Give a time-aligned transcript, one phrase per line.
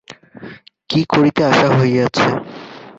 [0.89, 2.25] কী করিতে আসা হইয়াছে?